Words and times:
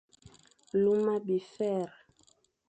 Luma 0.81 1.15
bifer, 1.25 1.89